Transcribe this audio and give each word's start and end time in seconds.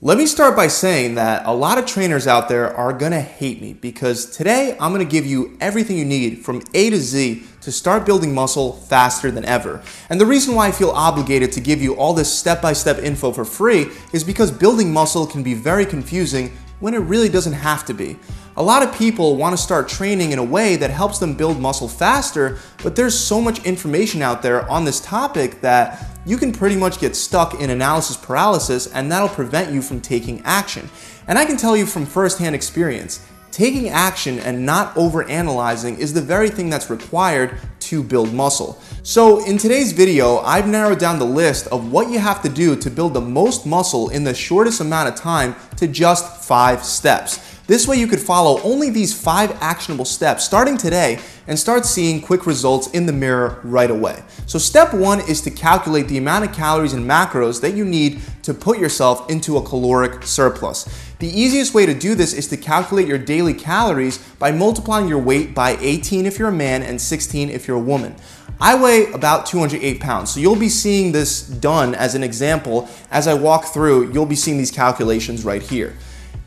Let 0.00 0.16
me 0.16 0.26
start 0.26 0.54
by 0.54 0.68
saying 0.68 1.16
that 1.16 1.44
a 1.44 1.52
lot 1.52 1.76
of 1.76 1.84
trainers 1.84 2.28
out 2.28 2.48
there 2.48 2.72
are 2.72 2.92
gonna 2.92 3.20
hate 3.20 3.60
me 3.60 3.72
because 3.72 4.26
today 4.26 4.76
I'm 4.78 4.92
gonna 4.92 5.04
give 5.04 5.26
you 5.26 5.56
everything 5.60 5.98
you 5.98 6.04
need 6.04 6.44
from 6.44 6.62
A 6.72 6.90
to 6.90 6.98
Z 6.98 7.42
to 7.62 7.72
start 7.72 8.06
building 8.06 8.32
muscle 8.32 8.74
faster 8.74 9.32
than 9.32 9.44
ever. 9.44 9.82
And 10.08 10.20
the 10.20 10.24
reason 10.24 10.54
why 10.54 10.68
I 10.68 10.70
feel 10.70 10.90
obligated 10.90 11.50
to 11.50 11.60
give 11.60 11.82
you 11.82 11.96
all 11.96 12.14
this 12.14 12.32
step 12.32 12.62
by 12.62 12.74
step 12.74 12.98
info 12.98 13.32
for 13.32 13.44
free 13.44 13.88
is 14.12 14.22
because 14.22 14.52
building 14.52 14.92
muscle 14.92 15.26
can 15.26 15.42
be 15.42 15.54
very 15.54 15.84
confusing 15.84 16.56
when 16.78 16.94
it 16.94 16.98
really 16.98 17.28
doesn't 17.28 17.54
have 17.54 17.84
to 17.86 17.92
be. 17.92 18.16
A 18.56 18.62
lot 18.62 18.84
of 18.84 18.94
people 18.94 19.36
want 19.36 19.56
to 19.56 19.62
start 19.62 19.88
training 19.88 20.32
in 20.32 20.38
a 20.38 20.44
way 20.44 20.76
that 20.76 20.90
helps 20.90 21.18
them 21.18 21.34
build 21.34 21.60
muscle 21.60 21.88
faster, 21.88 22.58
but 22.82 22.94
there's 22.94 23.18
so 23.18 23.40
much 23.40 23.64
information 23.64 24.22
out 24.22 24.42
there 24.42 24.68
on 24.70 24.84
this 24.84 25.00
topic 25.00 25.60
that 25.60 26.07
you 26.28 26.36
can 26.36 26.52
pretty 26.52 26.76
much 26.76 27.00
get 27.00 27.16
stuck 27.16 27.58
in 27.58 27.70
analysis 27.70 28.14
paralysis 28.14 28.86
and 28.92 29.10
that'll 29.10 29.30
prevent 29.30 29.72
you 29.72 29.80
from 29.80 29.98
taking 29.98 30.42
action. 30.44 30.90
And 31.26 31.38
I 31.38 31.46
can 31.46 31.56
tell 31.56 31.74
you 31.74 31.86
from 31.86 32.04
firsthand 32.04 32.54
experience, 32.54 33.26
taking 33.50 33.88
action 33.88 34.38
and 34.40 34.66
not 34.66 34.94
overanalyzing 34.94 35.96
is 35.96 36.12
the 36.12 36.20
very 36.20 36.50
thing 36.50 36.68
that's 36.68 36.90
required 36.90 37.58
to 37.80 38.02
build 38.02 38.34
muscle. 38.34 38.78
So 39.02 39.42
in 39.46 39.56
today's 39.56 39.92
video, 39.92 40.40
I've 40.40 40.68
narrowed 40.68 40.98
down 40.98 41.18
the 41.18 41.24
list 41.24 41.66
of 41.68 41.90
what 41.90 42.10
you 42.10 42.18
have 42.18 42.42
to 42.42 42.50
do 42.50 42.76
to 42.76 42.90
build 42.90 43.14
the 43.14 43.22
most 43.22 43.64
muscle 43.64 44.10
in 44.10 44.22
the 44.22 44.34
shortest 44.34 44.82
amount 44.82 45.08
of 45.08 45.14
time 45.14 45.56
to 45.78 45.88
just 45.88 46.44
five 46.44 46.84
steps. 46.84 47.47
This 47.68 47.86
way 47.86 47.96
you 47.96 48.06
could 48.06 48.18
follow 48.18 48.62
only 48.62 48.88
these 48.88 49.12
five 49.12 49.54
actionable 49.60 50.06
steps 50.06 50.42
starting 50.42 50.78
today 50.78 51.18
and 51.46 51.58
start 51.58 51.84
seeing 51.84 52.22
quick 52.22 52.46
results 52.46 52.86
in 52.92 53.04
the 53.04 53.12
mirror 53.12 53.60
right 53.62 53.90
away. 53.90 54.22
So 54.46 54.58
step 54.58 54.94
one 54.94 55.20
is 55.28 55.42
to 55.42 55.50
calculate 55.50 56.08
the 56.08 56.16
amount 56.16 56.46
of 56.46 56.54
calories 56.54 56.94
and 56.94 57.04
macros 57.04 57.60
that 57.60 57.74
you 57.74 57.84
need 57.84 58.22
to 58.44 58.54
put 58.54 58.78
yourself 58.78 59.28
into 59.28 59.58
a 59.58 59.62
caloric 59.62 60.22
surplus. 60.22 60.88
The 61.18 61.28
easiest 61.28 61.74
way 61.74 61.84
to 61.84 61.92
do 61.92 62.14
this 62.14 62.32
is 62.32 62.48
to 62.48 62.56
calculate 62.56 63.06
your 63.06 63.18
daily 63.18 63.52
calories 63.52 64.16
by 64.38 64.50
multiplying 64.50 65.06
your 65.06 65.18
weight 65.18 65.54
by 65.54 65.76
18 65.78 66.24
if 66.24 66.38
you're 66.38 66.48
a 66.48 66.52
man 66.52 66.82
and 66.82 66.98
16 66.98 67.50
if 67.50 67.68
you're 67.68 67.76
a 67.76 67.80
woman. 67.80 68.16
I 68.58 68.80
weigh 68.80 69.12
about 69.12 69.44
208 69.44 70.00
pounds, 70.00 70.30
so 70.30 70.40
you'll 70.40 70.56
be 70.56 70.70
seeing 70.70 71.12
this 71.12 71.42
done 71.42 71.94
as 71.94 72.14
an 72.14 72.22
example. 72.22 72.88
As 73.10 73.28
I 73.28 73.34
walk 73.34 73.66
through, 73.66 74.10
you'll 74.14 74.24
be 74.24 74.36
seeing 74.36 74.56
these 74.56 74.70
calculations 74.70 75.44
right 75.44 75.62
here. 75.62 75.94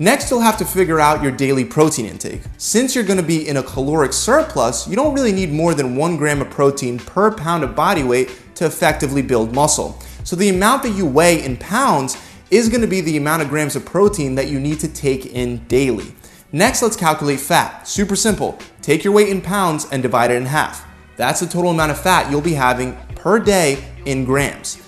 Next, 0.01 0.31
you'll 0.31 0.39
have 0.39 0.57
to 0.57 0.65
figure 0.65 0.99
out 0.99 1.21
your 1.21 1.31
daily 1.31 1.63
protein 1.63 2.07
intake. 2.07 2.41
Since 2.57 2.95
you're 2.95 3.03
gonna 3.03 3.21
be 3.21 3.47
in 3.47 3.57
a 3.57 3.61
caloric 3.61 4.13
surplus, 4.13 4.87
you 4.87 4.95
don't 4.95 5.13
really 5.13 5.31
need 5.31 5.51
more 5.51 5.75
than 5.75 5.95
one 5.95 6.17
gram 6.17 6.41
of 6.41 6.49
protein 6.49 6.97
per 6.97 7.29
pound 7.29 7.63
of 7.63 7.75
body 7.75 8.01
weight 8.01 8.31
to 8.55 8.65
effectively 8.65 9.21
build 9.21 9.53
muscle. 9.53 9.99
So 10.23 10.35
the 10.35 10.49
amount 10.49 10.81
that 10.81 10.95
you 10.95 11.05
weigh 11.05 11.45
in 11.45 11.55
pounds 11.55 12.17
is 12.49 12.67
gonna 12.67 12.87
be 12.87 13.01
the 13.01 13.15
amount 13.15 13.43
of 13.43 13.49
grams 13.49 13.75
of 13.75 13.85
protein 13.85 14.33
that 14.33 14.47
you 14.47 14.59
need 14.59 14.79
to 14.79 14.87
take 14.87 15.27
in 15.27 15.57
daily. 15.67 16.15
Next, 16.51 16.81
let's 16.81 16.95
calculate 16.95 17.39
fat. 17.39 17.87
Super 17.87 18.15
simple. 18.15 18.57
Take 18.81 19.03
your 19.03 19.13
weight 19.13 19.29
in 19.29 19.39
pounds 19.39 19.85
and 19.91 20.01
divide 20.01 20.31
it 20.31 20.37
in 20.37 20.47
half. 20.47 20.83
That's 21.15 21.41
the 21.41 21.45
total 21.45 21.69
amount 21.69 21.91
of 21.91 22.01
fat 22.01 22.31
you'll 22.31 22.41
be 22.41 22.55
having 22.55 22.97
per 23.13 23.37
day 23.37 23.85
in 24.05 24.25
grams. 24.25 24.79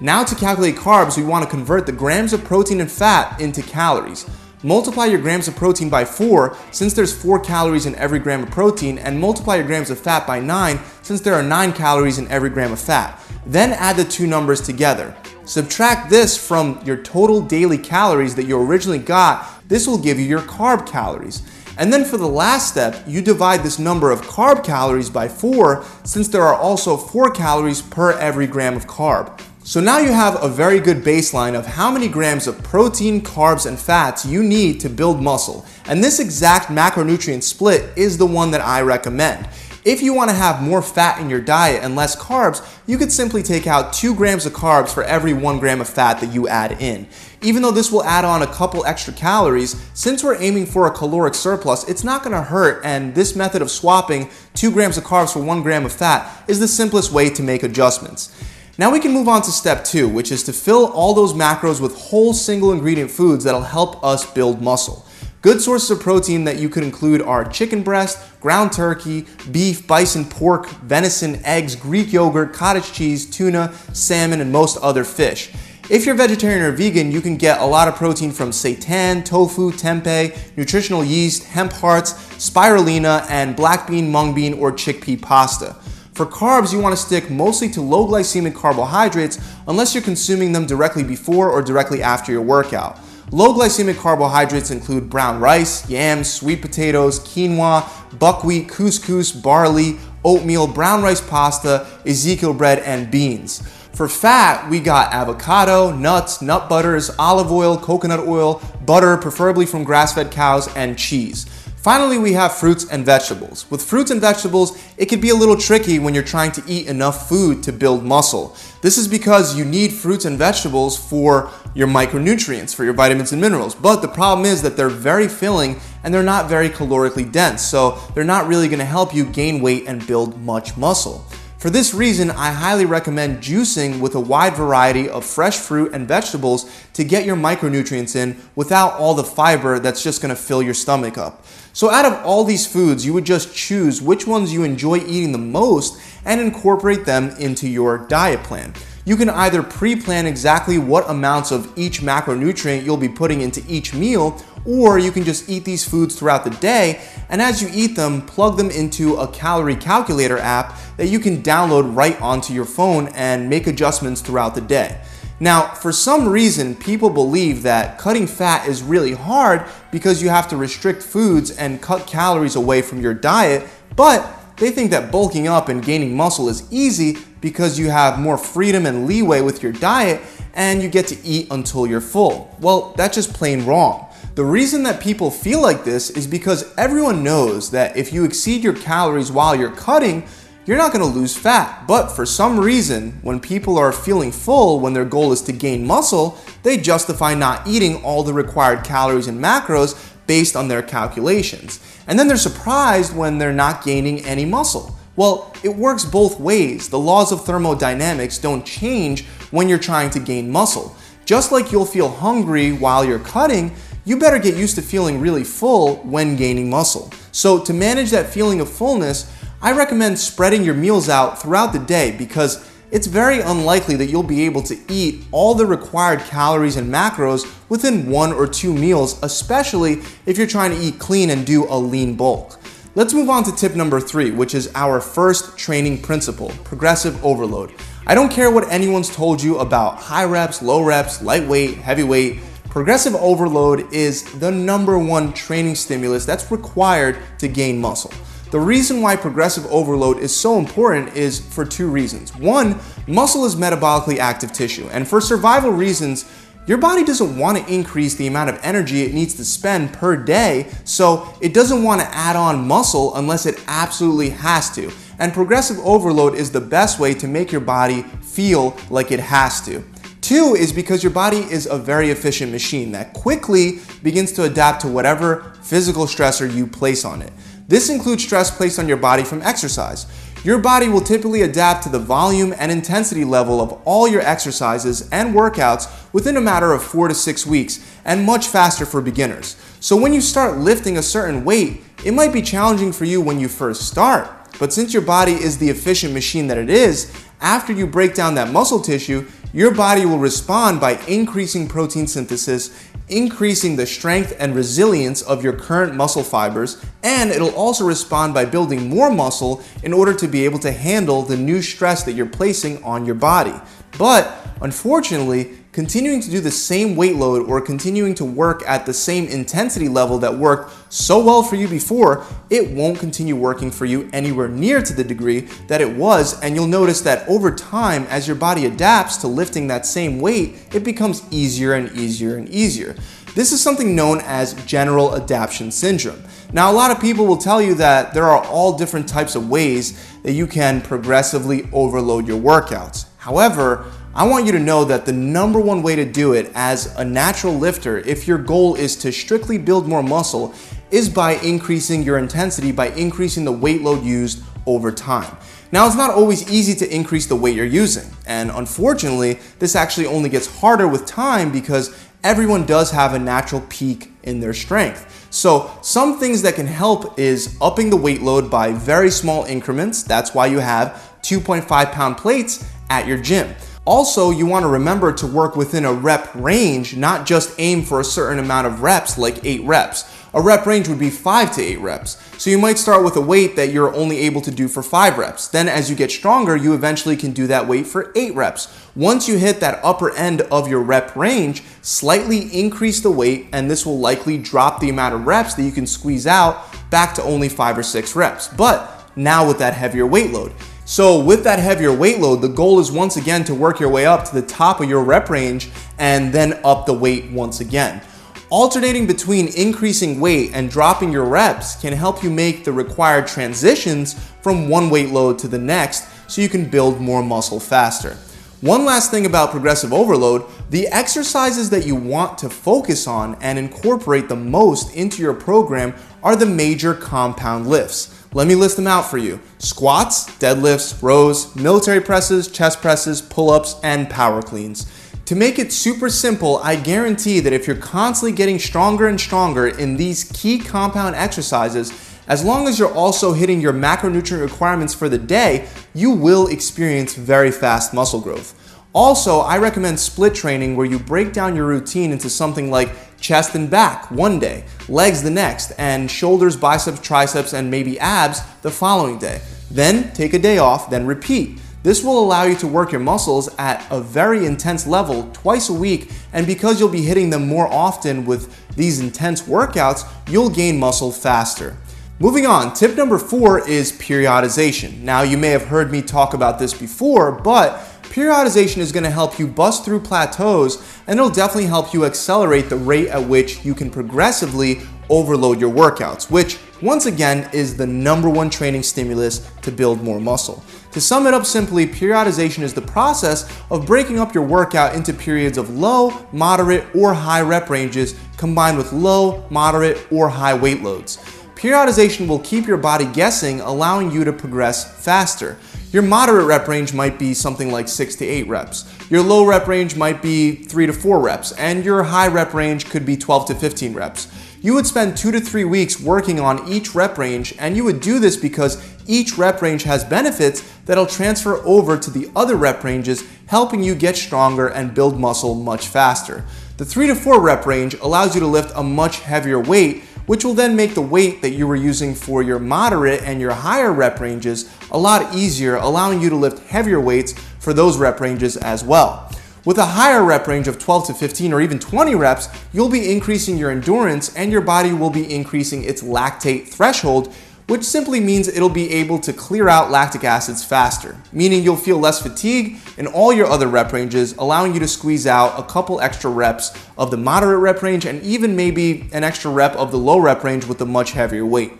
Now 0.00 0.24
to 0.24 0.34
calculate 0.34 0.76
carbs, 0.76 1.18
we 1.18 1.24
wanna 1.24 1.44
convert 1.44 1.84
the 1.84 1.92
grams 1.92 2.32
of 2.32 2.42
protein 2.42 2.80
and 2.80 2.90
fat 2.90 3.38
into 3.38 3.60
calories. 3.60 4.24
Multiply 4.64 5.06
your 5.06 5.20
grams 5.20 5.48
of 5.48 5.56
protein 5.56 5.90
by 5.90 6.04
4 6.04 6.56
since 6.70 6.94
there's 6.94 7.12
4 7.20 7.40
calories 7.40 7.86
in 7.86 7.96
every 7.96 8.20
gram 8.20 8.44
of 8.44 8.50
protein 8.50 8.96
and 8.96 9.18
multiply 9.18 9.56
your 9.56 9.66
grams 9.66 9.90
of 9.90 9.98
fat 9.98 10.24
by 10.24 10.38
9 10.38 10.78
since 11.02 11.20
there 11.20 11.34
are 11.34 11.42
9 11.42 11.72
calories 11.72 12.18
in 12.18 12.28
every 12.28 12.50
gram 12.50 12.72
of 12.72 12.78
fat. 12.78 13.20
Then 13.44 13.72
add 13.72 13.96
the 13.96 14.04
two 14.04 14.28
numbers 14.28 14.60
together. 14.60 15.16
Subtract 15.44 16.10
this 16.10 16.36
from 16.36 16.80
your 16.84 16.96
total 16.96 17.40
daily 17.40 17.78
calories 17.78 18.36
that 18.36 18.44
you 18.44 18.56
originally 18.56 19.00
got. 19.00 19.68
This 19.68 19.88
will 19.88 19.98
give 19.98 20.20
you 20.20 20.26
your 20.26 20.42
carb 20.42 20.86
calories. 20.86 21.42
And 21.76 21.92
then 21.92 22.04
for 22.04 22.16
the 22.16 22.28
last 22.28 22.68
step, 22.68 23.02
you 23.06 23.20
divide 23.20 23.64
this 23.64 23.80
number 23.80 24.12
of 24.12 24.22
carb 24.22 24.62
calories 24.62 25.10
by 25.10 25.26
4 25.26 25.84
since 26.04 26.28
there 26.28 26.42
are 26.42 26.54
also 26.54 26.96
4 26.96 27.32
calories 27.32 27.82
per 27.82 28.12
every 28.12 28.46
gram 28.46 28.76
of 28.76 28.86
carb. 28.86 29.40
So 29.64 29.80
now 29.80 29.98
you 29.98 30.10
have 30.12 30.42
a 30.42 30.48
very 30.48 30.80
good 30.80 31.04
baseline 31.04 31.56
of 31.56 31.64
how 31.64 31.88
many 31.88 32.08
grams 32.08 32.48
of 32.48 32.60
protein, 32.64 33.20
carbs, 33.20 33.64
and 33.64 33.78
fats 33.78 34.26
you 34.26 34.42
need 34.42 34.80
to 34.80 34.88
build 34.88 35.22
muscle. 35.22 35.64
And 35.86 36.02
this 36.02 36.18
exact 36.18 36.66
macronutrient 36.66 37.44
split 37.44 37.96
is 37.96 38.18
the 38.18 38.26
one 38.26 38.50
that 38.50 38.60
I 38.60 38.82
recommend. 38.82 39.48
If 39.84 40.02
you 40.02 40.14
want 40.14 40.30
to 40.30 40.36
have 40.36 40.62
more 40.62 40.82
fat 40.82 41.20
in 41.20 41.30
your 41.30 41.40
diet 41.40 41.84
and 41.84 41.94
less 41.94 42.16
carbs, 42.16 42.68
you 42.88 42.98
could 42.98 43.12
simply 43.12 43.40
take 43.40 43.68
out 43.68 43.92
2 43.92 44.16
grams 44.16 44.46
of 44.46 44.52
carbs 44.52 44.92
for 44.92 45.04
every 45.04 45.32
1 45.32 45.60
gram 45.60 45.80
of 45.80 45.88
fat 45.88 46.18
that 46.20 46.32
you 46.32 46.48
add 46.48 46.82
in. 46.82 47.06
Even 47.40 47.62
though 47.62 47.70
this 47.70 47.92
will 47.92 48.02
add 48.02 48.24
on 48.24 48.42
a 48.42 48.46
couple 48.48 48.84
extra 48.84 49.12
calories, 49.12 49.80
since 49.94 50.24
we're 50.24 50.40
aiming 50.42 50.66
for 50.66 50.88
a 50.88 50.90
caloric 50.90 51.34
surplus, 51.34 51.88
it's 51.88 52.02
not 52.02 52.24
going 52.24 52.34
to 52.34 52.42
hurt 52.42 52.84
and 52.84 53.14
this 53.14 53.36
method 53.36 53.62
of 53.62 53.70
swapping 53.70 54.28
2 54.54 54.72
grams 54.72 54.98
of 54.98 55.04
carbs 55.04 55.32
for 55.32 55.40
1 55.40 55.62
gram 55.62 55.84
of 55.84 55.92
fat 55.92 56.44
is 56.48 56.58
the 56.58 56.68
simplest 56.68 57.12
way 57.12 57.30
to 57.30 57.44
make 57.44 57.62
adjustments. 57.62 58.36
Now 58.78 58.90
we 58.90 59.00
can 59.00 59.12
move 59.12 59.28
on 59.28 59.42
to 59.42 59.50
step 59.52 59.84
two, 59.84 60.08
which 60.08 60.32
is 60.32 60.42
to 60.44 60.52
fill 60.54 60.86
all 60.92 61.12
those 61.12 61.34
macros 61.34 61.78
with 61.78 61.94
whole 61.94 62.32
single 62.32 62.72
ingredient 62.72 63.10
foods 63.10 63.44
that'll 63.44 63.60
help 63.60 64.02
us 64.02 64.24
build 64.32 64.62
muscle. 64.62 65.06
Good 65.42 65.60
sources 65.60 65.90
of 65.90 66.00
protein 66.00 66.44
that 66.44 66.56
you 66.56 66.70
could 66.70 66.82
include 66.82 67.20
are 67.20 67.44
chicken 67.44 67.82
breast, 67.82 68.18
ground 68.40 68.72
turkey, 68.72 69.26
beef, 69.50 69.86
bison, 69.86 70.24
pork, 70.24 70.68
venison, 70.68 71.44
eggs, 71.44 71.76
Greek 71.76 72.14
yogurt, 72.14 72.54
cottage 72.54 72.94
cheese, 72.94 73.28
tuna, 73.28 73.74
salmon, 73.92 74.40
and 74.40 74.50
most 74.50 74.78
other 74.78 75.04
fish. 75.04 75.52
If 75.90 76.06
you're 76.06 76.14
vegetarian 76.14 76.62
or 76.62 76.72
vegan, 76.72 77.12
you 77.12 77.20
can 77.20 77.36
get 77.36 77.60
a 77.60 77.66
lot 77.66 77.88
of 77.88 77.96
protein 77.96 78.30
from 78.30 78.52
seitan, 78.52 79.22
tofu, 79.22 79.72
tempeh, 79.72 80.56
nutritional 80.56 81.04
yeast, 81.04 81.44
hemp 81.44 81.72
hearts, 81.72 82.14
spirulina, 82.38 83.26
and 83.28 83.54
black 83.54 83.86
bean, 83.86 84.10
mung 84.10 84.32
bean, 84.32 84.54
or 84.54 84.72
chickpea 84.72 85.20
pasta. 85.20 85.76
For 86.12 86.26
carbs, 86.26 86.74
you 86.74 86.78
want 86.78 86.94
to 86.94 87.02
stick 87.02 87.30
mostly 87.30 87.70
to 87.70 87.80
low 87.80 88.06
glycemic 88.06 88.54
carbohydrates 88.54 89.38
unless 89.66 89.94
you're 89.94 90.02
consuming 90.02 90.52
them 90.52 90.66
directly 90.66 91.02
before 91.02 91.50
or 91.50 91.62
directly 91.62 92.02
after 92.02 92.30
your 92.30 92.42
workout. 92.42 92.98
Low 93.30 93.54
glycemic 93.54 93.96
carbohydrates 93.96 94.70
include 94.70 95.08
brown 95.08 95.40
rice, 95.40 95.88
yams, 95.88 96.30
sweet 96.30 96.60
potatoes, 96.60 97.18
quinoa, 97.18 97.88
buckwheat, 98.18 98.68
couscous, 98.68 99.32
barley, 99.32 99.96
oatmeal, 100.22 100.66
brown 100.66 101.02
rice 101.02 101.22
pasta, 101.22 101.86
Ezekiel 102.04 102.52
bread, 102.52 102.80
and 102.80 103.10
beans. 103.10 103.66
For 103.94 104.06
fat, 104.06 104.68
we 104.68 104.80
got 104.80 105.14
avocado, 105.14 105.92
nuts, 105.92 106.42
nut 106.42 106.68
butters, 106.68 107.10
olive 107.18 107.50
oil, 107.50 107.78
coconut 107.78 108.20
oil, 108.20 108.62
butter, 108.84 109.16
preferably 109.16 109.64
from 109.64 109.82
grass 109.82 110.12
fed 110.12 110.30
cows, 110.30 110.68
and 110.76 110.98
cheese. 110.98 111.46
Finally, 111.82 112.16
we 112.16 112.32
have 112.32 112.54
fruits 112.54 112.86
and 112.88 113.04
vegetables. 113.04 113.68
With 113.68 113.82
fruits 113.82 114.12
and 114.12 114.20
vegetables, 114.20 114.80
it 114.96 115.06
can 115.06 115.20
be 115.20 115.30
a 115.30 115.34
little 115.34 115.56
tricky 115.56 115.98
when 115.98 116.14
you're 116.14 116.22
trying 116.22 116.52
to 116.52 116.62
eat 116.68 116.86
enough 116.86 117.28
food 117.28 117.60
to 117.64 117.72
build 117.72 118.04
muscle. 118.04 118.56
This 118.82 118.96
is 118.96 119.08
because 119.08 119.56
you 119.56 119.64
need 119.64 119.92
fruits 119.92 120.24
and 120.24 120.38
vegetables 120.38 120.96
for 120.96 121.50
your 121.74 121.88
micronutrients, 121.88 122.72
for 122.72 122.84
your 122.84 122.94
vitamins 122.94 123.32
and 123.32 123.40
minerals. 123.40 123.74
But 123.74 123.96
the 123.96 124.06
problem 124.06 124.46
is 124.46 124.62
that 124.62 124.76
they're 124.76 124.88
very 124.88 125.26
filling 125.26 125.80
and 126.04 126.14
they're 126.14 126.22
not 126.22 126.48
very 126.48 126.70
calorically 126.70 127.30
dense, 127.30 127.62
so 127.62 127.98
they're 128.14 128.22
not 128.22 128.46
really 128.46 128.68
gonna 128.68 128.84
help 128.84 129.12
you 129.12 129.24
gain 129.24 129.60
weight 129.60 129.82
and 129.88 130.06
build 130.06 130.40
much 130.40 130.76
muscle. 130.76 131.26
For 131.62 131.70
this 131.70 131.94
reason, 131.94 132.32
I 132.32 132.50
highly 132.50 132.86
recommend 132.86 133.40
juicing 133.40 134.00
with 134.00 134.16
a 134.16 134.20
wide 134.20 134.56
variety 134.56 135.08
of 135.08 135.24
fresh 135.24 135.58
fruit 135.58 135.92
and 135.92 136.08
vegetables 136.08 136.68
to 136.94 137.04
get 137.04 137.24
your 137.24 137.36
micronutrients 137.36 138.16
in 138.16 138.36
without 138.56 138.94
all 138.94 139.14
the 139.14 139.22
fiber 139.22 139.78
that's 139.78 140.02
just 140.02 140.20
gonna 140.20 140.34
fill 140.34 140.60
your 140.60 140.74
stomach 140.74 141.16
up. 141.16 141.46
So 141.72 141.88
out 141.88 142.04
of 142.04 142.14
all 142.26 142.42
these 142.42 142.66
foods, 142.66 143.06
you 143.06 143.12
would 143.12 143.24
just 143.24 143.54
choose 143.54 144.02
which 144.02 144.26
ones 144.26 144.52
you 144.52 144.64
enjoy 144.64 144.96
eating 145.06 145.30
the 145.30 145.38
most 145.38 146.00
and 146.24 146.40
incorporate 146.40 147.04
them 147.04 147.30
into 147.38 147.68
your 147.68 148.08
diet 148.08 148.42
plan. 148.42 148.74
You 149.04 149.16
can 149.16 149.30
either 149.30 149.62
pre-plan 149.62 150.26
exactly 150.26 150.78
what 150.78 151.08
amounts 151.08 151.52
of 151.52 151.72
each 151.78 152.00
macronutrient 152.00 152.84
you'll 152.84 152.96
be 152.96 153.08
putting 153.08 153.40
into 153.40 153.62
each 153.68 153.94
meal 153.94 154.32
or 154.64 154.98
you 154.98 155.10
can 155.10 155.24
just 155.24 155.48
eat 155.48 155.64
these 155.64 155.84
foods 155.84 156.18
throughout 156.18 156.44
the 156.44 156.50
day, 156.50 157.02
and 157.28 157.42
as 157.42 157.62
you 157.62 157.68
eat 157.72 157.96
them, 157.96 158.22
plug 158.22 158.56
them 158.56 158.70
into 158.70 159.16
a 159.16 159.26
calorie 159.28 159.76
calculator 159.76 160.38
app 160.38 160.78
that 160.96 161.08
you 161.08 161.18
can 161.18 161.42
download 161.42 161.96
right 161.96 162.20
onto 162.20 162.52
your 162.54 162.64
phone 162.64 163.08
and 163.08 163.48
make 163.48 163.66
adjustments 163.66 164.20
throughout 164.20 164.54
the 164.54 164.60
day. 164.60 165.00
Now, 165.40 165.74
for 165.74 165.90
some 165.90 166.28
reason, 166.28 166.76
people 166.76 167.10
believe 167.10 167.62
that 167.64 167.98
cutting 167.98 168.28
fat 168.28 168.68
is 168.68 168.82
really 168.82 169.12
hard 169.12 169.64
because 169.90 170.22
you 170.22 170.28
have 170.28 170.46
to 170.50 170.56
restrict 170.56 171.02
foods 171.02 171.50
and 171.50 171.82
cut 171.82 172.06
calories 172.06 172.54
away 172.54 172.80
from 172.80 173.00
your 173.00 173.14
diet, 173.14 173.68
but 173.96 174.38
they 174.58 174.70
think 174.70 174.92
that 174.92 175.10
bulking 175.10 175.48
up 175.48 175.68
and 175.68 175.84
gaining 175.84 176.16
muscle 176.16 176.48
is 176.48 176.72
easy 176.72 177.18
because 177.40 177.78
you 177.78 177.90
have 177.90 178.20
more 178.20 178.38
freedom 178.38 178.86
and 178.86 179.08
leeway 179.08 179.40
with 179.40 179.62
your 179.62 179.72
diet 179.72 180.20
and 180.54 180.80
you 180.80 180.88
get 180.88 181.08
to 181.08 181.20
eat 181.26 181.48
until 181.50 181.86
you're 181.86 182.00
full. 182.00 182.54
Well, 182.60 182.94
that's 182.96 183.16
just 183.16 183.34
plain 183.34 183.66
wrong. 183.66 184.11
The 184.34 184.44
reason 184.46 184.84
that 184.84 185.02
people 185.02 185.30
feel 185.30 185.60
like 185.60 185.84
this 185.84 186.08
is 186.08 186.26
because 186.26 186.72
everyone 186.78 187.22
knows 187.22 187.70
that 187.72 187.98
if 187.98 188.14
you 188.14 188.24
exceed 188.24 188.64
your 188.64 188.72
calories 188.72 189.30
while 189.30 189.54
you're 189.54 189.76
cutting, 189.76 190.26
you're 190.64 190.78
not 190.78 190.90
to 190.94 191.04
lose 191.04 191.36
fat. 191.36 191.86
But 191.86 192.08
for 192.08 192.24
some 192.24 192.58
reason, 192.58 193.18
when 193.20 193.40
people 193.40 193.76
are 193.76 193.92
feeling 193.92 194.32
full 194.32 194.80
when 194.80 194.94
their 194.94 195.04
goal 195.04 195.32
is 195.32 195.42
to 195.42 195.52
gain 195.52 195.86
muscle, 195.86 196.38
they 196.62 196.78
justify 196.78 197.34
not 197.34 197.66
eating 197.66 198.02
all 198.02 198.22
the 198.22 198.32
required 198.32 198.84
calories 198.84 199.26
and 199.26 199.38
macros 199.38 200.02
based 200.26 200.56
on 200.56 200.68
their 200.68 200.82
calculations. 200.82 201.78
And 202.06 202.18
then 202.18 202.26
they're 202.26 202.38
surprised 202.38 203.14
when 203.14 203.36
they're 203.36 203.52
not 203.52 203.84
gaining 203.84 204.24
any 204.24 204.46
muscle. 204.46 204.96
Well, 205.14 205.54
it 205.62 205.76
works 205.76 206.06
both 206.06 206.40
ways. 206.40 206.88
The 206.88 206.98
laws 206.98 207.32
of 207.32 207.44
thermodynamics 207.44 208.38
don't 208.38 208.64
change 208.64 209.26
when 209.50 209.68
you're 209.68 209.76
trying 209.76 210.08
to 210.08 210.20
gain 210.20 210.50
muscle. 210.50 210.96
Just 211.26 211.52
like 211.52 211.70
you'll 211.70 211.84
feel 211.84 212.08
hungry 212.08 212.72
while 212.72 213.04
you're 213.04 213.18
cutting, 213.18 213.74
you 214.04 214.18
better 214.18 214.38
get 214.38 214.56
used 214.56 214.74
to 214.76 214.82
feeling 214.82 215.20
really 215.20 215.44
full 215.44 215.96
when 215.96 216.36
gaining 216.36 216.68
muscle. 216.68 217.12
So, 217.30 217.62
to 217.64 217.72
manage 217.72 218.10
that 218.10 218.32
feeling 218.32 218.60
of 218.60 218.70
fullness, 218.70 219.32
I 219.60 219.72
recommend 219.72 220.18
spreading 220.18 220.64
your 220.64 220.74
meals 220.74 221.08
out 221.08 221.40
throughout 221.40 221.72
the 221.72 221.78
day 221.78 222.16
because 222.16 222.68
it's 222.90 223.06
very 223.06 223.40
unlikely 223.40 223.96
that 223.96 224.06
you'll 224.06 224.22
be 224.22 224.42
able 224.42 224.62
to 224.64 224.78
eat 224.92 225.24
all 225.30 225.54
the 225.54 225.64
required 225.64 226.20
calories 226.20 226.76
and 226.76 226.92
macros 226.92 227.46
within 227.70 228.10
one 228.10 228.32
or 228.32 228.46
two 228.46 228.74
meals, 228.74 229.18
especially 229.22 230.02
if 230.26 230.36
you're 230.36 230.46
trying 230.46 230.72
to 230.72 230.78
eat 230.78 230.98
clean 230.98 231.30
and 231.30 231.46
do 231.46 231.64
a 231.70 231.78
lean 231.78 232.16
bulk. 232.16 232.58
Let's 232.94 233.14
move 233.14 233.30
on 233.30 233.44
to 233.44 233.52
tip 233.52 233.74
number 233.74 234.00
three, 234.00 234.32
which 234.32 234.54
is 234.54 234.70
our 234.74 235.00
first 235.00 235.56
training 235.56 236.02
principle 236.02 236.52
progressive 236.64 237.24
overload. 237.24 237.72
I 238.06 238.14
don't 238.14 238.30
care 238.30 238.50
what 238.50 238.70
anyone's 238.70 239.08
told 239.08 239.40
you 239.40 239.58
about 239.58 239.96
high 239.96 240.24
reps, 240.24 240.60
low 240.60 240.82
reps, 240.82 241.22
lightweight, 241.22 241.76
heavyweight. 241.76 242.40
Progressive 242.72 243.14
overload 243.16 243.92
is 243.92 244.22
the 244.40 244.50
number 244.50 244.98
one 244.98 245.34
training 245.34 245.74
stimulus 245.74 246.24
that's 246.24 246.50
required 246.50 247.18
to 247.36 247.46
gain 247.46 247.78
muscle. 247.78 248.10
The 248.50 248.60
reason 248.60 249.02
why 249.02 249.14
progressive 249.14 249.66
overload 249.66 250.20
is 250.20 250.34
so 250.34 250.58
important 250.58 251.14
is 251.14 251.38
for 251.38 251.66
two 251.66 251.90
reasons. 251.90 252.34
One, 252.34 252.80
muscle 253.06 253.44
is 253.44 253.56
metabolically 253.56 254.16
active 254.16 254.54
tissue, 254.54 254.88
and 254.90 255.06
for 255.06 255.20
survival 255.20 255.70
reasons, 255.70 256.24
your 256.66 256.78
body 256.78 257.04
doesn't 257.04 257.36
want 257.36 257.58
to 257.58 257.70
increase 257.70 258.14
the 258.14 258.26
amount 258.26 258.48
of 258.48 258.58
energy 258.62 259.02
it 259.02 259.12
needs 259.12 259.34
to 259.34 259.44
spend 259.44 259.92
per 259.92 260.16
day, 260.16 260.72
so 260.84 261.28
it 261.42 261.52
doesn't 261.52 261.82
want 261.82 262.00
to 262.00 262.06
add 262.06 262.36
on 262.36 262.66
muscle 262.66 263.14
unless 263.16 263.44
it 263.44 263.62
absolutely 263.68 264.30
has 264.30 264.74
to. 264.76 264.90
And 265.18 265.34
progressive 265.34 265.78
overload 265.80 266.36
is 266.36 266.50
the 266.50 266.62
best 266.62 266.98
way 266.98 267.12
to 267.12 267.28
make 267.28 267.52
your 267.52 267.60
body 267.60 268.00
feel 268.22 268.74
like 268.88 269.12
it 269.12 269.20
has 269.20 269.60
to. 269.66 269.84
Two 270.32 270.54
is 270.54 270.72
because 270.72 271.02
your 271.02 271.12
body 271.12 271.40
is 271.40 271.66
a 271.66 271.76
very 271.76 272.08
efficient 272.08 272.52
machine 272.52 272.92
that 272.92 273.12
quickly 273.12 273.80
begins 274.02 274.32
to 274.32 274.44
adapt 274.44 274.80
to 274.80 274.88
whatever 274.88 275.52
physical 275.60 276.06
stressor 276.06 276.50
you 276.50 276.66
place 276.66 277.04
on 277.04 277.20
it. 277.20 277.30
This 277.68 277.90
includes 277.90 278.24
stress 278.24 278.50
placed 278.50 278.78
on 278.78 278.88
your 278.88 278.96
body 278.96 279.24
from 279.24 279.42
exercise. 279.42 280.06
Your 280.42 280.58
body 280.58 280.88
will 280.88 281.02
typically 281.02 281.42
adapt 281.42 281.82
to 281.82 281.90
the 281.90 281.98
volume 281.98 282.54
and 282.58 282.72
intensity 282.72 283.26
level 283.26 283.60
of 283.60 283.72
all 283.84 284.08
your 284.08 284.22
exercises 284.22 285.06
and 285.10 285.34
workouts 285.34 285.86
within 286.14 286.38
a 286.38 286.40
matter 286.40 286.72
of 286.72 286.82
four 286.82 287.08
to 287.08 287.14
six 287.14 287.46
weeks, 287.46 287.86
and 288.02 288.24
much 288.24 288.46
faster 288.46 288.86
for 288.86 289.02
beginners. 289.02 289.56
So, 289.80 290.00
when 290.00 290.14
you 290.14 290.22
start 290.22 290.56
lifting 290.56 290.96
a 290.96 291.02
certain 291.02 291.44
weight, 291.44 291.82
it 292.06 292.14
might 292.14 292.32
be 292.32 292.40
challenging 292.40 292.92
for 292.92 293.04
you 293.04 293.20
when 293.20 293.38
you 293.38 293.48
first 293.48 293.86
start. 293.86 294.30
But 294.58 294.72
since 294.72 294.94
your 294.94 295.02
body 295.02 295.32
is 295.32 295.58
the 295.58 295.68
efficient 295.68 296.14
machine 296.14 296.46
that 296.46 296.56
it 296.56 296.70
is, 296.70 297.12
after 297.42 297.72
you 297.72 297.86
break 297.86 298.14
down 298.14 298.36
that 298.36 298.50
muscle 298.50 298.80
tissue, 298.80 299.26
your 299.52 299.74
body 299.74 300.06
will 300.06 300.18
respond 300.18 300.80
by 300.80 300.98
increasing 301.06 301.68
protein 301.68 302.06
synthesis, 302.06 302.70
increasing 303.08 303.76
the 303.76 303.86
strength 303.86 304.34
and 304.38 304.54
resilience 304.54 305.20
of 305.22 305.44
your 305.44 305.52
current 305.52 305.94
muscle 305.94 306.22
fibers, 306.22 306.82
and 307.02 307.30
it'll 307.30 307.54
also 307.54 307.84
respond 307.84 308.32
by 308.32 308.44
building 308.44 308.88
more 308.88 309.10
muscle 309.10 309.62
in 309.82 309.92
order 309.92 310.14
to 310.14 310.26
be 310.26 310.44
able 310.44 310.58
to 310.58 310.72
handle 310.72 311.22
the 311.22 311.36
new 311.36 311.60
stress 311.60 312.02
that 312.04 312.12
you're 312.12 312.26
placing 312.26 312.82
on 312.82 313.04
your 313.04 313.14
body. 313.14 313.54
But 313.98 314.34
unfortunately, 314.60 315.58
continuing 315.72 316.20
to 316.20 316.30
do 316.30 316.38
the 316.38 316.50
same 316.50 316.94
weight 316.94 317.16
load 317.16 317.48
or 317.48 317.58
continuing 317.58 318.14
to 318.14 318.24
work 318.26 318.62
at 318.68 318.84
the 318.84 318.92
same 318.92 319.26
intensity 319.28 319.88
level 319.88 320.18
that 320.18 320.36
worked 320.36 320.70
so 320.92 321.24
well 321.24 321.42
for 321.42 321.56
you 321.56 321.66
before, 321.66 322.26
it 322.50 322.70
won't 322.70 322.98
continue 322.98 323.34
working 323.34 323.70
for 323.70 323.86
you 323.86 324.08
anywhere 324.12 324.48
near 324.48 324.82
to 324.82 324.92
the 324.92 325.02
degree 325.02 325.40
that 325.68 325.80
it 325.80 325.96
was. 325.96 326.38
And 326.42 326.54
you'll 326.54 326.66
notice 326.66 327.00
that 327.00 327.26
over 327.26 327.50
time, 327.50 328.04
as 328.10 328.26
your 328.26 328.36
body 328.36 328.66
adapts 328.66 329.16
to 329.18 329.28
lifting 329.28 329.66
that 329.68 329.86
same 329.86 330.20
weight, 330.20 330.68
it 330.74 330.84
becomes 330.84 331.22
easier 331.30 331.72
and 331.72 331.90
easier 331.92 332.36
and 332.36 332.48
easier. 332.50 332.94
This 333.34 333.50
is 333.50 333.62
something 333.62 333.96
known 333.96 334.20
as 334.24 334.52
general 334.66 335.16
adaptation 335.16 335.72
syndrome. 335.72 336.22
Now, 336.52 336.70
a 336.70 336.74
lot 336.74 336.90
of 336.90 337.00
people 337.00 337.24
will 337.24 337.38
tell 337.38 337.62
you 337.62 337.74
that 337.76 338.12
there 338.12 338.24
are 338.24 338.44
all 338.44 338.76
different 338.76 339.08
types 339.08 339.34
of 339.34 339.48
ways 339.48 340.06
that 340.22 340.32
you 340.32 340.46
can 340.46 340.82
progressively 340.82 341.66
overload 341.72 342.28
your 342.28 342.38
workouts. 342.38 343.06
However, 343.16 343.90
I 344.14 344.26
want 344.26 344.44
you 344.44 344.52
to 344.52 344.58
know 344.58 344.84
that 344.84 345.06
the 345.06 345.12
number 345.12 345.58
one 345.58 345.82
way 345.82 345.96
to 345.96 346.04
do 346.04 346.34
it 346.34 346.52
as 346.54 346.94
a 346.98 347.04
natural 347.04 347.54
lifter, 347.54 348.00
if 348.00 348.28
your 348.28 348.36
goal 348.36 348.74
is 348.74 348.94
to 348.96 349.10
strictly 349.10 349.56
build 349.56 349.88
more 349.88 350.02
muscle, 350.02 350.54
is 350.90 351.08
by 351.08 351.36
increasing 351.36 352.02
your 352.02 352.18
intensity, 352.18 352.72
by 352.72 352.88
increasing 352.88 353.46
the 353.46 353.52
weight 353.52 353.80
load 353.80 354.04
used 354.04 354.42
over 354.66 354.92
time. 354.92 355.34
Now, 355.72 355.86
it's 355.86 355.96
not 355.96 356.10
always 356.10 356.50
easy 356.52 356.74
to 356.74 356.94
increase 356.94 357.24
the 357.24 357.36
weight 357.36 357.56
you're 357.56 357.64
using, 357.64 358.04
and 358.26 358.50
unfortunately, 358.50 359.38
this 359.58 359.74
actually 359.74 360.04
only 360.04 360.28
gets 360.28 360.60
harder 360.60 360.86
with 360.86 361.06
time 361.06 361.50
because 361.50 361.96
everyone 362.22 362.66
does 362.66 362.90
have 362.90 363.14
a 363.14 363.18
natural 363.18 363.62
peak 363.70 364.10
in 364.24 364.40
their 364.40 364.52
strength. 364.52 365.26
So, 365.30 365.70
some 365.80 366.20
things 366.20 366.42
that 366.42 366.54
can 366.54 366.66
help 366.66 367.18
is 367.18 367.56
upping 367.62 367.88
the 367.88 367.96
weight 367.96 368.20
load 368.20 368.50
by 368.50 368.72
very 368.72 369.10
small 369.10 369.44
increments. 369.44 370.02
That's 370.02 370.34
why 370.34 370.48
you 370.48 370.58
have 370.58 371.16
2.5 371.22 371.92
pound 371.92 372.18
plates 372.18 372.62
at 372.90 373.06
your 373.06 373.16
gym. 373.16 373.54
Also, 373.84 374.30
you 374.30 374.46
want 374.46 374.62
to 374.62 374.68
remember 374.68 375.12
to 375.12 375.26
work 375.26 375.56
within 375.56 375.84
a 375.84 375.92
rep 375.92 376.32
range, 376.36 376.96
not 376.96 377.26
just 377.26 377.52
aim 377.58 377.82
for 377.82 377.98
a 377.98 378.04
certain 378.04 378.38
amount 378.38 378.64
of 378.64 378.80
reps, 378.80 379.18
like 379.18 379.44
8 379.44 379.64
reps. 379.64 380.08
A 380.34 380.40
rep 380.40 380.64
range 380.66 380.88
would 380.88 381.00
be 381.00 381.10
5 381.10 381.52
to 381.56 381.60
8 381.60 381.80
reps. 381.80 382.16
So 382.38 382.48
you 382.48 382.58
might 382.58 382.78
start 382.78 383.02
with 383.02 383.16
a 383.16 383.20
weight 383.20 383.56
that 383.56 383.72
you're 383.72 383.92
only 383.92 384.18
able 384.20 384.40
to 384.42 384.52
do 384.52 384.68
for 384.68 384.84
5 384.84 385.18
reps. 385.18 385.48
Then, 385.48 385.68
as 385.68 385.90
you 385.90 385.96
get 385.96 386.12
stronger, 386.12 386.56
you 386.56 386.74
eventually 386.74 387.16
can 387.16 387.32
do 387.32 387.48
that 387.48 387.66
weight 387.66 387.88
for 387.88 388.12
8 388.14 388.36
reps. 388.36 388.72
Once 388.94 389.26
you 389.26 389.36
hit 389.36 389.58
that 389.58 389.80
upper 389.82 390.14
end 390.14 390.42
of 390.42 390.68
your 390.68 390.80
rep 390.80 391.16
range, 391.16 391.64
slightly 391.82 392.56
increase 392.56 393.00
the 393.00 393.10
weight, 393.10 393.48
and 393.52 393.68
this 393.68 393.84
will 393.84 393.98
likely 393.98 394.38
drop 394.38 394.78
the 394.78 394.90
amount 394.90 395.14
of 395.14 395.26
reps 395.26 395.54
that 395.54 395.64
you 395.64 395.72
can 395.72 395.88
squeeze 395.88 396.26
out 396.26 396.64
back 396.88 397.14
to 397.14 397.22
only 397.24 397.48
5 397.48 397.78
or 397.78 397.82
6 397.82 398.14
reps. 398.14 398.46
But 398.46 399.10
now 399.16 399.46
with 399.46 399.58
that 399.58 399.74
heavier 399.74 400.06
weight 400.06 400.30
load. 400.30 400.52
So, 400.92 401.18
with 401.18 401.42
that 401.44 401.58
heavier 401.58 401.90
weight 401.90 402.18
load, 402.18 402.42
the 402.42 402.48
goal 402.48 402.78
is 402.78 402.92
once 402.92 403.16
again 403.16 403.44
to 403.44 403.54
work 403.54 403.80
your 403.80 403.88
way 403.88 404.04
up 404.04 404.26
to 404.26 404.34
the 404.34 404.46
top 404.46 404.78
of 404.78 404.90
your 404.90 405.02
rep 405.02 405.30
range 405.30 405.70
and 405.96 406.34
then 406.34 406.60
up 406.64 406.84
the 406.84 406.92
weight 406.92 407.30
once 407.30 407.60
again. 407.60 408.02
Alternating 408.50 409.06
between 409.06 409.48
increasing 409.56 410.20
weight 410.20 410.50
and 410.52 410.70
dropping 410.70 411.10
your 411.10 411.24
reps 411.24 411.80
can 411.80 411.94
help 411.94 412.22
you 412.22 412.28
make 412.28 412.64
the 412.64 412.72
required 412.72 413.26
transitions 413.26 414.22
from 414.42 414.68
one 414.68 414.90
weight 414.90 415.08
load 415.08 415.38
to 415.38 415.48
the 415.48 415.56
next 415.56 416.04
so 416.30 416.42
you 416.42 416.50
can 416.50 416.68
build 416.68 417.00
more 417.00 417.22
muscle 417.22 417.58
faster. 417.58 418.18
One 418.60 418.84
last 418.84 419.10
thing 419.10 419.24
about 419.24 419.50
progressive 419.50 419.94
overload 419.94 420.44
the 420.68 420.88
exercises 420.88 421.70
that 421.70 421.86
you 421.86 421.96
want 421.96 422.36
to 422.38 422.50
focus 422.50 423.06
on 423.06 423.38
and 423.40 423.58
incorporate 423.58 424.28
the 424.28 424.36
most 424.36 424.94
into 424.94 425.22
your 425.22 425.32
program 425.32 425.94
are 426.22 426.36
the 426.36 426.44
major 426.44 426.94
compound 426.94 427.66
lifts. 427.66 428.21
Let 428.34 428.46
me 428.46 428.54
list 428.54 428.76
them 428.76 428.86
out 428.86 429.10
for 429.10 429.18
you 429.18 429.40
squats, 429.58 430.26
deadlifts, 430.38 431.02
rows, 431.02 431.54
military 431.54 432.00
presses, 432.00 432.48
chest 432.48 432.80
presses, 432.80 433.20
pull 433.20 433.50
ups, 433.50 433.76
and 433.82 434.08
power 434.08 434.40
cleans. 434.40 434.90
To 435.26 435.36
make 435.36 435.58
it 435.58 435.72
super 435.72 436.08
simple, 436.08 436.56
I 436.58 436.76
guarantee 436.76 437.40
that 437.40 437.52
if 437.52 437.66
you're 437.66 437.76
constantly 437.76 438.34
getting 438.34 438.58
stronger 438.58 439.06
and 439.06 439.20
stronger 439.20 439.68
in 439.68 439.96
these 439.96 440.24
key 440.24 440.58
compound 440.58 441.14
exercises, 441.14 441.92
as 442.26 442.42
long 442.42 442.66
as 442.66 442.78
you're 442.78 442.92
also 442.92 443.32
hitting 443.32 443.60
your 443.60 443.72
macronutrient 443.72 444.40
requirements 444.40 444.94
for 444.94 445.08
the 445.08 445.18
day, 445.18 445.68
you 445.94 446.10
will 446.10 446.48
experience 446.48 447.14
very 447.14 447.50
fast 447.50 447.92
muscle 447.92 448.20
growth. 448.20 448.58
Also, 448.94 449.40
I 449.40 449.56
recommend 449.56 449.98
split 449.98 450.34
training 450.34 450.76
where 450.76 450.84
you 450.84 450.98
break 450.98 451.32
down 451.32 451.56
your 451.56 451.66
routine 451.66 452.12
into 452.12 452.28
something 452.28 452.70
like 452.70 452.90
chest 453.18 453.54
and 453.54 453.70
back 453.70 454.10
one 454.10 454.38
day, 454.38 454.64
legs 454.86 455.22
the 455.22 455.30
next, 455.30 455.72
and 455.78 456.10
shoulders, 456.10 456.56
biceps, 456.56 457.00
triceps, 457.00 457.54
and 457.54 457.70
maybe 457.70 457.98
abs 457.98 458.42
the 458.60 458.70
following 458.70 459.18
day. 459.18 459.40
Then 459.70 460.12
take 460.12 460.34
a 460.34 460.38
day 460.38 460.58
off, 460.58 460.90
then 460.90 461.06
repeat. 461.06 461.58
This 461.82 462.04
will 462.04 462.22
allow 462.22 462.42
you 462.42 462.54
to 462.56 462.68
work 462.68 462.92
your 462.92 463.00
muscles 463.00 463.48
at 463.56 463.84
a 463.90 464.00
very 464.00 464.44
intense 464.44 464.86
level 464.86 465.30
twice 465.32 465.70
a 465.70 465.72
week, 465.72 466.10
and 466.34 466.46
because 466.46 466.78
you'll 466.78 466.90
be 466.90 467.02
hitting 467.02 467.30
them 467.30 467.48
more 467.48 467.66
often 467.68 468.26
with 468.26 468.54
these 468.76 469.00
intense 469.00 469.42
workouts, 469.42 470.06
you'll 470.28 470.50
gain 470.50 470.78
muscle 470.78 471.10
faster. 471.12 471.78
Moving 472.18 472.46
on, 472.46 472.72
tip 472.74 472.94
number 472.94 473.18
four 473.18 473.66
is 473.66 473.90
periodization. 473.90 475.00
Now, 475.00 475.22
you 475.22 475.36
may 475.36 475.48
have 475.48 475.64
heard 475.64 475.90
me 475.90 476.02
talk 476.02 476.34
about 476.34 476.58
this 476.58 476.72
before, 476.72 477.32
but 477.32 477.80
periodization 478.12 478.76
is 478.76 478.92
going 478.92 479.04
to 479.04 479.10
help 479.10 479.38
you 479.38 479.46
bust 479.46 479.86
through 479.86 479.98
plateaus 479.98 480.86
and 481.06 481.18
it'll 481.18 481.30
definitely 481.30 481.64
help 481.64 481.94
you 481.94 482.04
accelerate 482.04 482.68
the 482.68 482.76
rate 482.76 483.08
at 483.08 483.26
which 483.26 483.64
you 483.64 483.74
can 483.74 483.88
progressively 483.88 484.82
overload 485.08 485.58
your 485.58 485.72
workouts, 485.72 486.30
which 486.30 486.58
once 486.82 487.06
again 487.06 487.48
is 487.54 487.74
the 487.74 487.86
number 487.86 488.28
one 488.28 488.50
training 488.50 488.82
stimulus 488.82 489.50
to 489.62 489.72
build 489.72 490.02
more 490.02 490.20
muscle. 490.20 490.62
To 490.90 491.00
sum 491.00 491.26
it 491.26 491.32
up 491.32 491.46
simply, 491.46 491.86
periodization 491.86 492.62
is 492.62 492.74
the 492.74 492.82
process 492.82 493.50
of 493.70 493.86
breaking 493.86 494.18
up 494.18 494.34
your 494.34 494.44
workout 494.44 494.94
into 494.94 495.14
periods 495.14 495.56
of 495.56 495.70
low, 495.70 496.26
moderate, 496.32 496.84
or 496.94 497.14
high 497.14 497.40
rep 497.40 497.70
ranges 497.70 498.14
combined 498.36 498.76
with 498.76 498.92
low, 498.92 499.46
moderate, 499.48 500.06
or 500.12 500.28
high 500.28 500.54
weight 500.54 500.82
loads. 500.82 501.16
Periodization 501.54 502.26
will 502.26 502.40
keep 502.40 502.66
your 502.66 502.76
body 502.76 503.06
guessing, 503.06 503.62
allowing 503.62 504.10
you 504.10 504.22
to 504.24 504.32
progress 504.34 505.02
faster. 505.02 505.56
Your 505.92 506.02
moderate 506.02 506.46
rep 506.46 506.68
range 506.68 506.94
might 506.94 507.18
be 507.18 507.34
something 507.34 507.70
like 507.70 507.86
6 507.86 508.16
to 508.16 508.26
8 508.26 508.48
reps. 508.48 508.90
Your 509.10 509.20
low 509.20 509.44
rep 509.44 509.66
range 509.66 509.94
might 509.94 510.22
be 510.22 510.54
3 510.54 510.86
to 510.86 510.92
4 510.94 511.20
reps, 511.20 511.52
and 511.52 511.84
your 511.84 512.02
high 512.04 512.28
rep 512.28 512.54
range 512.54 512.88
could 512.88 513.04
be 513.04 513.14
12 513.14 513.48
to 513.48 513.54
15 513.54 513.92
reps. 513.92 514.32
You 514.62 514.72
would 514.72 514.86
spend 514.86 515.18
2 515.18 515.30
to 515.32 515.40
3 515.40 515.64
weeks 515.64 516.00
working 516.00 516.40
on 516.40 516.66
each 516.66 516.94
rep 516.94 517.18
range, 517.18 517.54
and 517.58 517.76
you 517.76 517.84
would 517.84 518.00
do 518.00 518.18
this 518.18 518.38
because 518.38 518.82
each 519.06 519.36
rep 519.36 519.60
range 519.60 519.82
has 519.82 520.02
benefits 520.02 520.62
that'll 520.86 521.04
transfer 521.04 521.56
over 521.66 521.98
to 521.98 522.10
the 522.10 522.30
other 522.34 522.56
rep 522.56 522.82
ranges, 522.84 523.28
helping 523.48 523.82
you 523.82 523.94
get 523.94 524.16
stronger 524.16 524.68
and 524.68 524.94
build 524.94 525.20
muscle 525.20 525.54
much 525.54 525.88
faster. 525.88 526.46
The 526.78 526.86
3 526.86 527.08
to 527.08 527.14
4 527.14 527.38
rep 527.38 527.66
range 527.66 527.92
allows 527.96 528.34
you 528.34 528.40
to 528.40 528.46
lift 528.46 528.72
a 528.74 528.82
much 528.82 529.20
heavier 529.20 529.60
weight 529.60 530.04
which 530.26 530.44
will 530.44 530.54
then 530.54 530.76
make 530.76 530.94
the 530.94 531.02
weight 531.02 531.42
that 531.42 531.50
you 531.50 531.66
were 531.66 531.76
using 531.76 532.14
for 532.14 532.42
your 532.42 532.58
moderate 532.58 533.22
and 533.22 533.40
your 533.40 533.52
higher 533.52 533.92
rep 533.92 534.20
ranges 534.20 534.70
a 534.90 534.98
lot 534.98 535.34
easier, 535.34 535.76
allowing 535.76 536.20
you 536.20 536.30
to 536.30 536.36
lift 536.36 536.66
heavier 536.68 537.00
weights 537.00 537.32
for 537.58 537.72
those 537.72 537.98
rep 537.98 538.20
ranges 538.20 538.56
as 538.56 538.84
well. 538.84 539.30
With 539.64 539.78
a 539.78 539.86
higher 539.86 540.24
rep 540.24 540.48
range 540.48 540.66
of 540.66 540.78
12 540.80 541.06
to 541.06 541.14
15 541.14 541.52
or 541.52 541.60
even 541.60 541.78
20 541.78 542.16
reps, 542.16 542.48
you'll 542.72 542.88
be 542.88 543.12
increasing 543.12 543.56
your 543.56 543.70
endurance 543.70 544.34
and 544.34 544.50
your 544.50 544.60
body 544.60 544.92
will 544.92 545.10
be 545.10 545.32
increasing 545.32 545.84
its 545.84 546.02
lactate 546.02 546.66
threshold, 546.66 547.32
which 547.68 547.84
simply 547.84 548.20
means 548.20 548.48
it'll 548.48 548.68
be 548.68 548.92
able 548.92 549.18
to 549.20 549.32
clear 549.32 549.68
out 549.68 549.90
lactic 549.90 550.24
acids 550.24 550.64
faster, 550.64 551.16
meaning 551.32 551.62
you'll 551.62 551.76
feel 551.76 551.98
less 551.98 552.20
fatigue 552.20 552.78
in 552.98 553.06
all 553.06 553.32
your 553.32 553.46
other 553.46 553.66
rep 553.66 553.92
ranges, 553.92 554.34
allowing 554.36 554.74
you 554.74 554.80
to 554.80 554.88
squeeze 554.88 555.26
out 555.26 555.58
a 555.58 555.62
couple 555.62 556.00
extra 556.00 556.30
reps 556.30 556.76
of 556.98 557.10
the 557.10 557.16
moderate 557.16 557.60
rep 557.60 557.82
range 557.82 558.04
and 558.04 558.22
even 558.22 558.56
maybe 558.56 559.08
an 559.12 559.24
extra 559.24 559.50
rep 559.50 559.74
of 559.76 559.90
the 559.90 559.98
low 559.98 560.18
rep 560.18 560.44
range 560.44 560.64
with 560.66 560.80
a 560.80 560.86
much 560.86 561.12
heavier 561.12 561.46
weight. 561.46 561.72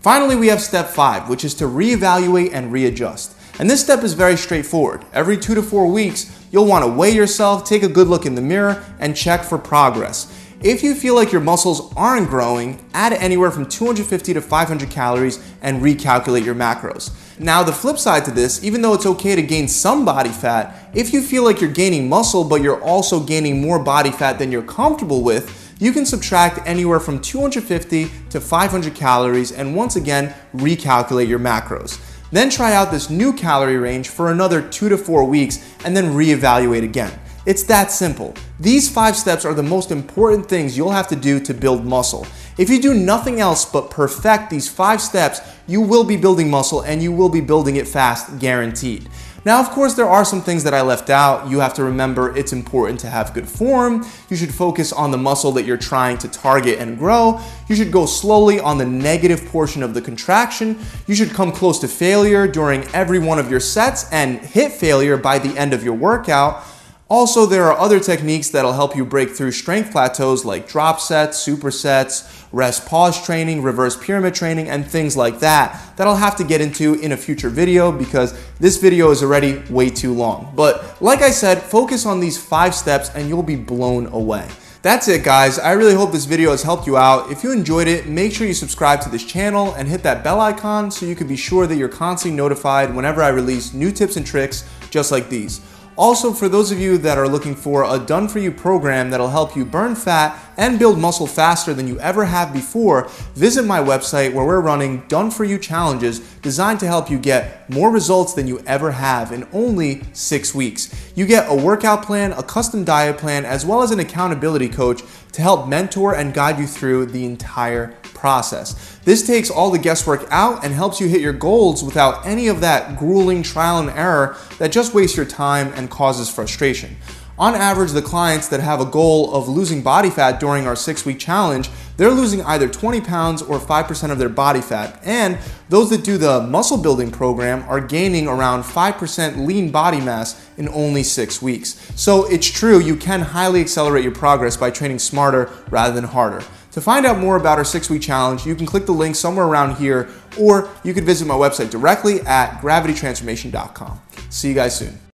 Finally, 0.00 0.36
we 0.36 0.48
have 0.48 0.60
step 0.60 0.86
five, 0.86 1.28
which 1.28 1.44
is 1.44 1.54
to 1.54 1.64
reevaluate 1.64 2.50
and 2.52 2.72
readjust. 2.72 3.34
And 3.58 3.68
this 3.68 3.82
step 3.82 4.04
is 4.04 4.12
very 4.12 4.36
straightforward. 4.36 5.04
Every 5.12 5.36
two 5.36 5.54
to 5.56 5.62
four 5.62 5.90
weeks, 5.90 6.32
you'll 6.52 6.66
want 6.66 6.84
to 6.84 6.90
weigh 6.90 7.10
yourself, 7.10 7.64
take 7.64 7.82
a 7.82 7.88
good 7.88 8.06
look 8.06 8.24
in 8.24 8.36
the 8.36 8.40
mirror, 8.40 8.84
and 9.00 9.16
check 9.16 9.42
for 9.42 9.58
progress. 9.58 10.37
If 10.60 10.82
you 10.82 10.96
feel 10.96 11.14
like 11.14 11.30
your 11.30 11.40
muscles 11.40 11.92
aren't 11.94 12.28
growing, 12.28 12.84
add 12.92 13.12
anywhere 13.12 13.52
from 13.52 13.68
250 13.68 14.34
to 14.34 14.40
500 14.40 14.90
calories 14.90 15.38
and 15.62 15.80
recalculate 15.80 16.44
your 16.44 16.56
macros. 16.56 17.12
Now, 17.38 17.62
the 17.62 17.70
flip 17.70 17.96
side 17.96 18.24
to 18.24 18.32
this, 18.32 18.64
even 18.64 18.82
though 18.82 18.92
it's 18.94 19.06
okay 19.06 19.36
to 19.36 19.42
gain 19.42 19.68
some 19.68 20.04
body 20.04 20.30
fat, 20.30 20.90
if 20.94 21.12
you 21.12 21.22
feel 21.22 21.44
like 21.44 21.60
you're 21.60 21.70
gaining 21.70 22.08
muscle 22.08 22.42
but 22.42 22.60
you're 22.60 22.82
also 22.82 23.20
gaining 23.20 23.60
more 23.60 23.78
body 23.78 24.10
fat 24.10 24.40
than 24.40 24.50
you're 24.50 24.62
comfortable 24.62 25.22
with, 25.22 25.76
you 25.78 25.92
can 25.92 26.04
subtract 26.04 26.66
anywhere 26.66 26.98
from 26.98 27.20
250 27.20 28.10
to 28.30 28.40
500 28.40 28.96
calories 28.96 29.52
and 29.52 29.76
once 29.76 29.94
again 29.94 30.34
recalculate 30.56 31.28
your 31.28 31.38
macros. 31.38 32.00
Then 32.32 32.50
try 32.50 32.74
out 32.74 32.90
this 32.90 33.08
new 33.08 33.32
calorie 33.32 33.76
range 33.76 34.08
for 34.08 34.32
another 34.32 34.60
two 34.60 34.88
to 34.88 34.98
four 34.98 35.22
weeks 35.22 35.64
and 35.84 35.96
then 35.96 36.14
reevaluate 36.14 36.82
again. 36.82 37.16
It's 37.48 37.62
that 37.62 37.90
simple. 37.90 38.34
These 38.60 38.90
five 38.90 39.16
steps 39.16 39.46
are 39.46 39.54
the 39.54 39.62
most 39.62 39.90
important 39.90 40.50
things 40.50 40.76
you'll 40.76 40.90
have 40.90 41.08
to 41.08 41.16
do 41.16 41.40
to 41.40 41.54
build 41.54 41.82
muscle. 41.82 42.26
If 42.58 42.68
you 42.68 42.78
do 42.78 42.92
nothing 42.92 43.40
else 43.40 43.64
but 43.64 43.90
perfect 43.90 44.50
these 44.50 44.68
five 44.68 45.00
steps, 45.00 45.40
you 45.66 45.80
will 45.80 46.04
be 46.04 46.18
building 46.18 46.50
muscle 46.50 46.82
and 46.82 47.02
you 47.02 47.10
will 47.10 47.30
be 47.30 47.40
building 47.40 47.76
it 47.76 47.88
fast, 47.88 48.38
guaranteed. 48.38 49.08
Now, 49.46 49.60
of 49.60 49.70
course, 49.70 49.94
there 49.94 50.10
are 50.10 50.26
some 50.26 50.42
things 50.42 50.62
that 50.64 50.74
I 50.74 50.82
left 50.82 51.08
out. 51.08 51.48
You 51.48 51.60
have 51.60 51.72
to 51.74 51.84
remember 51.84 52.36
it's 52.36 52.52
important 52.52 53.00
to 53.00 53.06
have 53.06 53.32
good 53.32 53.48
form. 53.48 54.04
You 54.28 54.36
should 54.36 54.52
focus 54.52 54.92
on 54.92 55.10
the 55.10 55.16
muscle 55.16 55.52
that 55.52 55.64
you're 55.64 55.78
trying 55.78 56.18
to 56.18 56.28
target 56.28 56.78
and 56.78 56.98
grow. 56.98 57.40
You 57.66 57.76
should 57.76 57.90
go 57.90 58.04
slowly 58.04 58.60
on 58.60 58.76
the 58.76 58.84
negative 58.84 59.46
portion 59.46 59.82
of 59.82 59.94
the 59.94 60.02
contraction. 60.02 60.78
You 61.06 61.14
should 61.14 61.30
come 61.30 61.52
close 61.52 61.78
to 61.78 61.88
failure 61.88 62.46
during 62.46 62.84
every 62.92 63.18
one 63.18 63.38
of 63.38 63.50
your 63.50 63.60
sets 63.60 64.12
and 64.12 64.38
hit 64.38 64.70
failure 64.70 65.16
by 65.16 65.38
the 65.38 65.56
end 65.56 65.72
of 65.72 65.82
your 65.82 65.94
workout. 65.94 66.62
Also, 67.10 67.46
there 67.46 67.64
are 67.64 67.78
other 67.78 68.00
techniques 68.00 68.50
that'll 68.50 68.74
help 68.74 68.94
you 68.94 69.02
break 69.02 69.30
through 69.30 69.50
strength 69.50 69.92
plateaus 69.92 70.44
like 70.44 70.68
drop 70.68 71.00
sets, 71.00 71.42
supersets, 71.42 72.46
rest 72.52 72.86
pause 72.86 73.24
training, 73.24 73.62
reverse 73.62 73.96
pyramid 73.96 74.34
training, 74.34 74.68
and 74.68 74.86
things 74.86 75.16
like 75.16 75.38
that 75.38 75.96
that 75.96 76.06
I'll 76.06 76.16
have 76.16 76.36
to 76.36 76.44
get 76.44 76.60
into 76.60 76.94
in 77.00 77.12
a 77.12 77.16
future 77.16 77.48
video 77.48 77.90
because 77.90 78.38
this 78.58 78.76
video 78.76 79.10
is 79.10 79.22
already 79.22 79.62
way 79.70 79.88
too 79.88 80.12
long. 80.12 80.52
But 80.54 81.00
like 81.00 81.22
I 81.22 81.30
said, 81.30 81.62
focus 81.62 82.04
on 82.04 82.20
these 82.20 82.36
five 82.36 82.74
steps 82.74 83.08
and 83.14 83.26
you'll 83.26 83.42
be 83.42 83.56
blown 83.56 84.08
away. 84.08 84.46
That's 84.82 85.08
it 85.08 85.24
guys, 85.24 85.58
I 85.58 85.72
really 85.72 85.94
hope 85.94 86.12
this 86.12 86.26
video 86.26 86.50
has 86.50 86.62
helped 86.62 86.86
you 86.86 86.98
out. 86.98 87.32
If 87.32 87.42
you 87.42 87.52
enjoyed 87.52 87.88
it, 87.88 88.06
make 88.06 88.34
sure 88.34 88.46
you 88.46 88.54
subscribe 88.54 89.00
to 89.00 89.08
this 89.08 89.24
channel 89.24 89.74
and 89.74 89.88
hit 89.88 90.02
that 90.02 90.22
bell 90.22 90.40
icon 90.40 90.90
so 90.90 91.06
you 91.06 91.16
can 91.16 91.26
be 91.26 91.36
sure 91.36 91.66
that 91.66 91.76
you're 91.76 91.88
constantly 91.88 92.36
notified 92.36 92.94
whenever 92.94 93.22
I 93.22 93.28
release 93.28 93.72
new 93.72 93.90
tips 93.90 94.16
and 94.16 94.26
tricks 94.26 94.68
just 94.90 95.10
like 95.10 95.30
these. 95.30 95.62
Also, 95.98 96.32
for 96.32 96.48
those 96.48 96.70
of 96.70 96.78
you 96.78 96.96
that 96.96 97.18
are 97.18 97.26
looking 97.26 97.56
for 97.56 97.82
a 97.82 97.98
done 97.98 98.28
for 98.28 98.38
you 98.38 98.52
program 98.52 99.10
that'll 99.10 99.30
help 99.30 99.56
you 99.56 99.64
burn 99.64 99.96
fat 99.96 100.40
and 100.58 100.78
build 100.78 100.98
muscle 100.98 101.26
faster 101.26 101.72
than 101.72 101.86
you 101.86 101.98
ever 102.00 102.24
have 102.24 102.52
before, 102.52 103.08
visit 103.34 103.64
my 103.64 103.78
website 103.78 104.34
where 104.34 104.44
we're 104.44 104.60
running 104.60 105.06
done 105.06 105.30
for 105.30 105.44
you 105.44 105.56
challenges 105.56 106.18
designed 106.42 106.80
to 106.80 106.86
help 106.86 107.08
you 107.08 107.18
get 107.18 107.70
more 107.70 107.90
results 107.90 108.34
than 108.34 108.48
you 108.48 108.58
ever 108.66 108.90
have 108.90 109.30
in 109.30 109.46
only 109.52 110.02
six 110.12 110.54
weeks. 110.54 111.12
You 111.14 111.26
get 111.26 111.48
a 111.48 111.54
workout 111.54 112.02
plan, 112.02 112.32
a 112.32 112.42
custom 112.42 112.84
diet 112.84 113.18
plan, 113.18 113.44
as 113.44 113.64
well 113.64 113.82
as 113.82 113.92
an 113.92 114.00
accountability 114.00 114.68
coach 114.68 115.02
to 115.32 115.42
help 115.42 115.68
mentor 115.68 116.16
and 116.16 116.34
guide 116.34 116.58
you 116.58 116.66
through 116.66 117.06
the 117.06 117.24
entire 117.24 117.94
process. 118.02 118.98
This 119.04 119.24
takes 119.24 119.50
all 119.50 119.70
the 119.70 119.78
guesswork 119.78 120.26
out 120.30 120.64
and 120.64 120.74
helps 120.74 121.00
you 121.00 121.06
hit 121.06 121.20
your 121.20 121.32
goals 121.32 121.84
without 121.84 122.26
any 122.26 122.48
of 122.48 122.60
that 122.62 122.98
grueling 122.98 123.44
trial 123.44 123.78
and 123.78 123.90
error 123.90 124.36
that 124.58 124.72
just 124.72 124.92
wastes 124.92 125.16
your 125.16 125.26
time 125.26 125.72
and 125.76 125.88
causes 125.88 126.28
frustration. 126.28 126.96
On 127.38 127.54
average, 127.54 127.92
the 127.92 128.02
clients 128.02 128.48
that 128.48 128.58
have 128.58 128.80
a 128.80 128.84
goal 128.84 129.32
of 129.32 129.48
losing 129.48 129.80
body 129.80 130.10
fat 130.10 130.40
during 130.40 130.66
our 130.66 130.74
six 130.74 131.06
week 131.06 131.20
challenge, 131.20 131.70
they're 131.96 132.10
losing 132.10 132.42
either 132.42 132.68
20 132.68 133.00
pounds 133.00 133.42
or 133.42 133.60
5% 133.60 134.10
of 134.10 134.18
their 134.18 134.28
body 134.28 134.60
fat. 134.60 135.00
And 135.04 135.38
those 135.68 135.90
that 135.90 136.02
do 136.02 136.18
the 136.18 136.40
muscle 136.40 136.78
building 136.78 137.12
program 137.12 137.62
are 137.68 137.80
gaining 137.80 138.26
around 138.26 138.64
5% 138.64 139.46
lean 139.46 139.70
body 139.70 140.00
mass 140.00 140.48
in 140.56 140.68
only 140.70 141.04
six 141.04 141.40
weeks. 141.40 141.70
So 141.94 142.28
it's 142.28 142.46
true, 142.46 142.80
you 142.80 142.96
can 142.96 143.20
highly 143.20 143.60
accelerate 143.60 144.02
your 144.02 144.14
progress 144.14 144.56
by 144.56 144.70
training 144.70 144.98
smarter 144.98 145.50
rather 145.70 145.94
than 145.94 146.04
harder. 146.04 146.44
To 146.72 146.80
find 146.80 147.06
out 147.06 147.18
more 147.18 147.36
about 147.36 147.58
our 147.58 147.64
six 147.64 147.88
week 147.88 148.02
challenge, 148.02 148.46
you 148.46 148.54
can 148.54 148.66
click 148.66 148.86
the 148.86 148.92
link 148.92 149.16
somewhere 149.16 149.46
around 149.46 149.76
here, 149.76 150.08
or 150.38 150.68
you 150.84 150.92
could 150.92 151.04
visit 151.04 151.26
my 151.26 151.34
website 151.34 151.70
directly 151.70 152.20
at 152.22 152.60
gravitytransformation.com. 152.60 154.00
See 154.30 154.48
you 154.48 154.54
guys 154.54 154.76
soon. 154.78 155.07